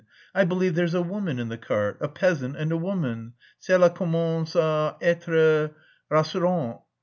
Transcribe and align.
I 0.33 0.45
believe 0.45 0.73
there's 0.73 0.95
a 0.95 1.01
woman 1.03 1.37
in 1.37 1.49
the 1.49 1.59
cart. 1.59 1.97
A 2.01 2.07
peasant 2.07 2.57
and 2.57 2.71
a 2.71 2.75
woman, 2.75 3.33
_cela 3.61 3.93
commence 3.93 4.55
à 4.55 4.99
être 4.99 5.75
rassurant. 6.11 6.81